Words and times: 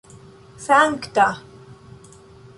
sankta 0.65 1.27